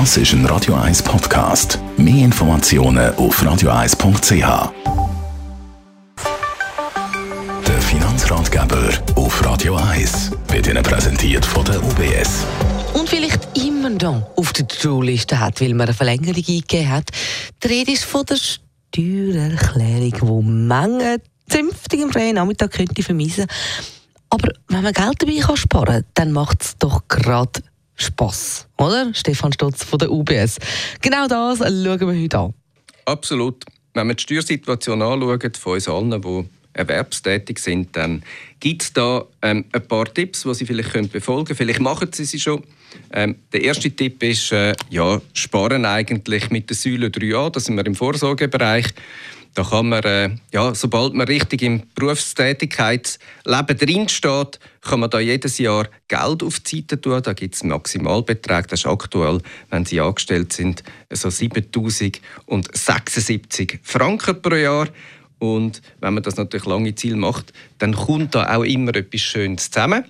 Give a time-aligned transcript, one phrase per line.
[0.00, 1.78] Das ist ein Radio 1 Podcast.
[1.96, 4.72] Mehr Informationen auf radio1.ch.
[7.64, 12.44] Der Finanzratgeber auf Radio 1 wird Ihnen präsentiert von der UBS.
[12.94, 17.10] Und vielleicht immer noch auf der To-Do-Liste hat, weil man eine Verlängerung eingegeben hat.
[17.62, 21.18] Die Rede ist von der Steuererklärung, die Menge
[21.48, 23.46] zünftig am freien Nachmittag könnte vermiesen.
[24.28, 27.62] Aber wenn man Geld dabei kann sparen kann, dann macht es doch gerade
[27.96, 29.12] Spass, oder?
[29.14, 30.58] Stefan Stotz von der UBS.
[31.00, 32.54] Genau das schauen wir heute an.
[33.04, 33.64] Absolut.
[33.94, 38.22] Wenn wir die Steuersituation anschauen von uns allen, die erwerbstätig sind, dann
[38.60, 41.56] gibt es da ähm, ein paar Tipps, die Sie vielleicht können befolgen können.
[41.56, 42.62] Vielleicht machen Sie sie schon.
[43.12, 47.76] Ähm, der erste Tipp ist, äh, ja, sparen eigentlich mit der Säule 3a, da sind
[47.76, 48.86] wir im Vorsorgebereich.
[49.54, 55.58] Da kann man, äh, ja, sobald man richtig im Berufstätigkeitsleben drinsteht, kann man da jedes
[55.58, 57.22] Jahr Geld auf die Seite tun.
[57.22, 58.66] Da gibt es einen Maximalbetrag.
[58.68, 59.40] Das ist aktuell,
[59.70, 64.88] wenn Sie angestellt sind, so 7076 Franken pro Jahr.
[65.38, 69.70] Und wenn man das natürlich lange Ziel macht, dann kommt da auch immer etwas Schönes
[69.70, 70.04] zusammen.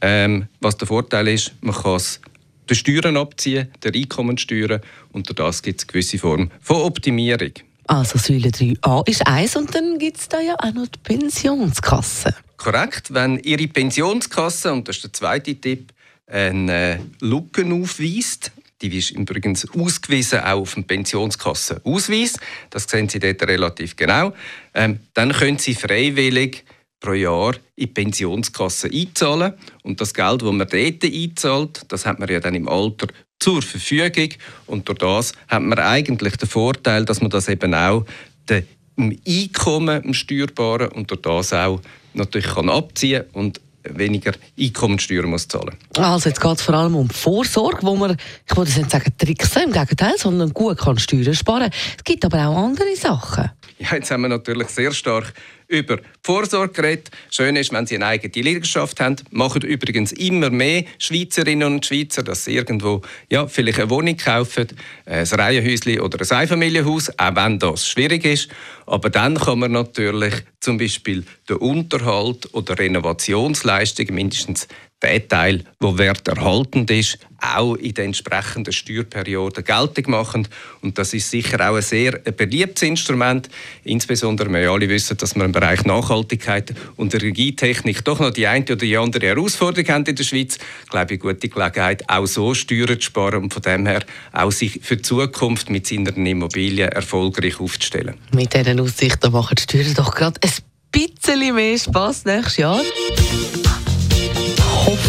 [0.00, 2.20] Ähm, was der Vorteil ist, man kann es
[2.68, 7.52] die Steuern abziehen, der Einkommensteuern und durch das gibt es eine gewisse Form von Optimierung.
[7.86, 12.34] Also Säule 3a ist eins und dann gibt es da ja auch noch die Pensionskasse.
[12.56, 13.12] Korrekt.
[13.14, 15.92] Wenn Ihre Pensionskasse, und das ist der zweite Tipp,
[16.26, 18.50] eine Lücken aufweist,
[18.82, 22.34] die ist übrigens ausgewiesen auch auf dem Pensionskassenausweis,
[22.70, 24.32] das sehen Sie dort relativ genau,
[24.74, 26.64] ähm, dann können Sie freiwillig
[27.00, 29.54] pro Jahr in die Pensionskasse einzahlen.
[29.82, 33.62] Und das Geld, das man dort einzahlt, das hat man ja dann im Alter zur
[33.62, 34.30] Verfügung.
[34.66, 38.04] Und durch das hat man eigentlich den Vorteil, dass man das eben auch
[38.48, 41.80] dem Einkommen, dem Steuerbaren, und durch das auch
[42.14, 43.60] natürlich kann abziehen und
[43.94, 45.76] weniger Einkommensteuer muss zahlen.
[45.96, 48.16] Also jetzt geht es vor allem um Vorsorge, wo man,
[48.48, 51.70] ich würde nicht sagen tricksen, im Gegenteil, sondern gut kann Steuern sparen.
[51.96, 53.50] Es gibt aber auch andere Sachen.
[53.78, 55.34] Ja, jetzt haben wir natürlich sehr stark
[55.68, 57.10] über Vorsorge geredet.
[57.30, 59.16] Schön ist, wenn Sie eine eigene Liegenschaft haben.
[59.30, 64.68] Machen übrigens immer mehr Schweizerinnen und Schweizer, dass sie irgendwo ja, vielleicht eine Wohnung kaufen,
[65.06, 68.48] ein Reihenhäuschen oder ein Einfamilienhaus, auch wenn das schwierig ist.
[68.86, 74.68] Aber dann kann man natürlich zum Beispiel den Unterhalt oder Renovationsleistungen mindestens
[75.02, 80.48] der Teil, der werterhaltend ist, auch in den entsprechenden Steuerperioden geltend machen.
[80.80, 83.48] Und das ist sicher auch ein sehr beliebtes Instrument.
[83.84, 88.64] Insbesondere, wir alle wissen, dass wir im Bereich Nachhaltigkeit und Energietechnik doch noch die eine
[88.64, 90.58] oder die andere Herausforderung haben in der Schweiz.
[90.84, 94.02] Ich glaube, eine gute Gelegenheit, auch so Steuern zu sparen und von dem her
[94.32, 98.14] auch sich für die Zukunft mit seinen Immobilien erfolgreich aufzustellen.
[98.32, 100.50] Mit diesen Aussichten machen die Steuern doch gerade ein
[100.90, 102.80] bisschen mehr Spass nächstes Jahr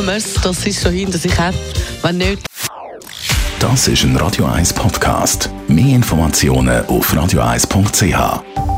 [0.00, 1.32] hoffen wir es, dass es so hinter sich.
[2.02, 2.46] Wenn nicht.
[3.58, 5.50] Das ist ein Radio 1 Podcast.
[5.68, 8.69] Mehr Informationen auf radio1.ch.